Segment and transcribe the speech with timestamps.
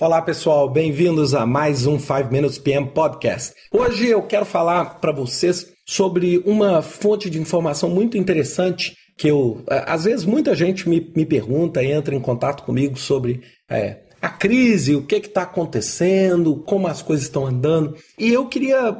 [0.00, 3.52] Olá pessoal, bem-vindos a mais um 5 Minutes PM Podcast.
[3.72, 9.64] Hoje eu quero falar para vocês sobre uma fonte de informação muito interessante que eu,
[9.68, 14.94] às vezes muita gente me, me pergunta, entra em contato comigo sobre é, a crise,
[14.94, 17.96] o que está acontecendo, como as coisas estão andando.
[18.16, 18.96] E eu queria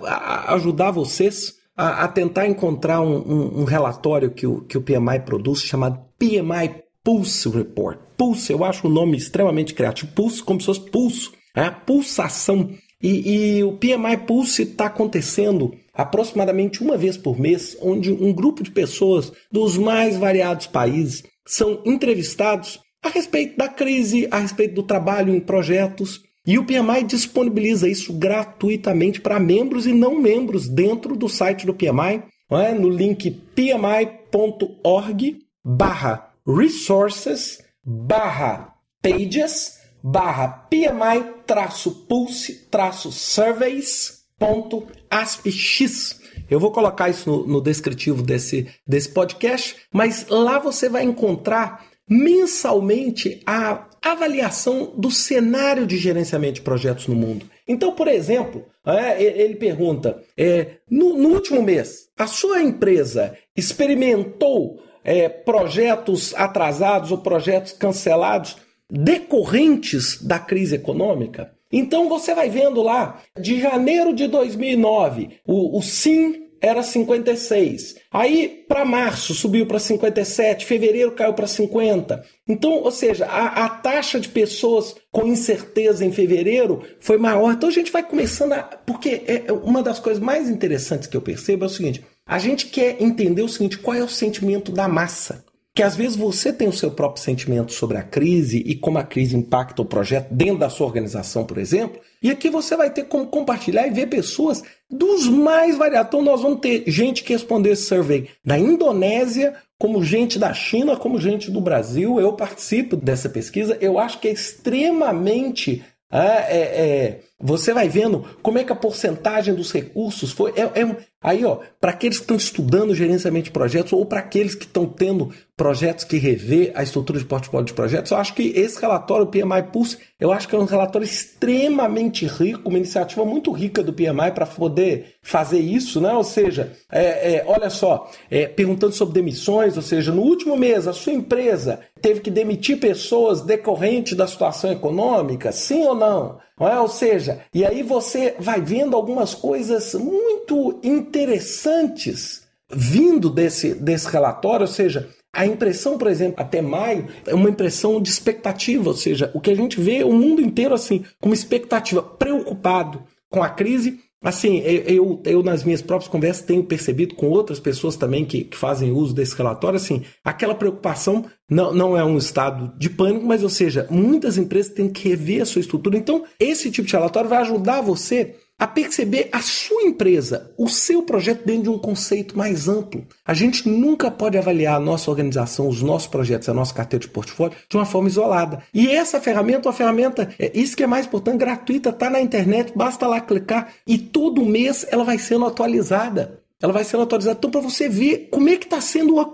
[0.49, 5.21] ajudar vocês a, a tentar encontrar um, um, um, relatório que o, que o PMI
[5.25, 7.99] produz chamado PMI Pulse Report.
[8.19, 10.13] Pulse, eu acho o nome extremamente criativo.
[10.13, 11.75] Pulse, como se fosse pulso, né?
[11.87, 12.69] pulsação.
[13.03, 18.63] E, e o PMI Pulse está acontecendo aproximadamente uma vez por mês, onde um grupo
[18.63, 24.83] de pessoas dos mais variados países são entrevistados a respeito da crise, a respeito do
[24.83, 26.21] trabalho em projetos.
[26.47, 31.73] E o PMI disponibiliza isso gratuitamente para membros e não membros dentro do site do
[31.73, 32.75] PMI, é?
[32.75, 46.21] no link pmi.org barra resources barra pages barra PMI traço pulse traço surveys ponto aspx.
[46.49, 51.85] Eu vou colocar isso no, no descritivo desse, desse podcast, mas lá você vai encontrar
[52.09, 57.45] mensalmente a avaliação do cenário de gerenciamento de projetos no mundo.
[57.67, 64.81] Então, por exemplo, é, ele pergunta: é, no, no último mês, a sua empresa experimentou
[65.09, 68.59] é, projetos atrasados ou projetos cancelados
[68.91, 71.51] decorrentes da crise econômica.
[71.73, 77.95] Então você vai vendo lá, de janeiro de 2009, o, o SIM era 56.
[78.13, 80.67] Aí, para março, subiu para 57.
[80.67, 82.23] Fevereiro caiu para 50.
[82.47, 87.53] Então, ou seja, a, a, taxa de pessoas com incerteza em fevereiro foi maior.
[87.53, 88.63] Então, a gente vai começando a.
[88.63, 92.39] Porque é, é uma das coisas mais interessantes que eu percebo é o seguinte: a
[92.39, 95.43] gente quer entender o seguinte: qual é o sentimento da massa?
[95.75, 99.05] Que às vezes você tem o seu próprio sentimento sobre a crise e como a
[99.05, 102.01] crise impacta o projeto dentro da sua organização, por exemplo.
[102.21, 106.09] E aqui você vai ter como compartilhar e ver pessoas dos mais variados.
[106.09, 110.97] Então, nós vamos ter gente que respondeu esse survey da Indonésia, como gente da China,
[110.97, 112.19] como gente do Brasil.
[112.19, 113.79] Eu participo dessa pesquisa.
[113.81, 118.77] Eu acho que é extremamente é, é, é, você vai vendo como é que a
[118.77, 120.53] porcentagem dos recursos foi.
[120.57, 124.57] É, é aí, ó, para aqueles que estão estudando gerenciamento de projetos ou para aqueles
[124.57, 128.53] que estão tendo projetos que rever a estrutura de portfólio de projetos, eu acho que
[128.57, 133.25] esse relatório, o PMI Pulse, eu acho que é um relatório extremamente rico, uma iniciativa
[133.25, 136.13] muito rica do PMI para poder fazer isso, né?
[136.15, 140.89] Ou seja, é, é, olha só, é, perguntando sobre demissões, ou seja, no último mês
[140.89, 146.39] a sua empresa teve que demitir pessoas decorrente da situação econômica, sim ou não?
[146.61, 146.79] É?
[146.79, 154.67] Ou seja, e aí você vai vendo algumas coisas muito interessantes vindo desse, desse relatório,
[154.67, 159.31] ou seja, a impressão, por exemplo, até maio, é uma impressão de expectativa, ou seja,
[159.35, 163.49] o que a gente vê o mundo inteiro assim, com uma expectativa, preocupado com a
[163.49, 164.01] crise.
[164.21, 168.57] Assim, eu, eu nas minhas próprias conversas tenho percebido com outras pessoas também que, que
[168.57, 173.45] fazem uso desse relatório, assim, aquela preocupação não, não é um estado de pânico, mas,
[173.45, 175.97] ou seja, muitas empresas têm que rever a sua estrutura.
[175.97, 181.03] Então, esse tipo de relatório vai ajudar você a perceber a sua empresa, o seu
[181.03, 183.07] projeto dentro de um conceito mais amplo.
[183.25, 187.11] A gente nunca pode avaliar a nossa organização, os nossos projetos, a nossa carteira de
[187.11, 188.63] portfólio de uma forma isolada.
[188.75, 192.73] E essa ferramenta, uma ferramenta, é, isso que é mais importante, gratuita, está na internet,
[192.75, 196.43] basta lá clicar e todo mês ela vai sendo atualizada.
[196.61, 197.39] Ela vai sendo atualizada.
[197.39, 199.29] Então, para você ver como é que está sendo a,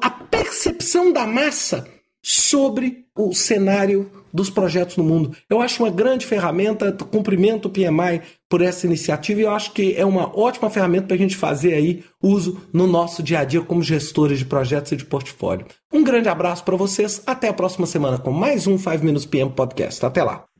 [0.00, 1.84] a percepção da massa
[2.22, 5.36] sobre o cenário dos projetos no mundo.
[5.50, 9.94] Eu acho uma grande ferramenta, cumprimento o PMI por essa iniciativa e eu acho que
[9.94, 13.60] é uma ótima ferramenta para a gente fazer aí uso no nosso dia a dia
[13.60, 15.66] como gestores de projetos e de portfólio.
[15.92, 19.50] Um grande abraço para vocês, até a próxima semana com mais um 5 Minutes PM
[19.50, 20.04] Podcast.
[20.06, 20.51] Até lá!